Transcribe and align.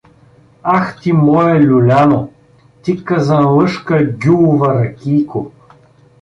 Ах 0.63 1.01
ти, 1.01 1.13
моя 1.13 1.59
люляно, 1.61 2.29
ти 2.81 3.03
казанлъшка 3.03 3.97
гюлова 4.19 4.73
ракийко! 4.85 5.51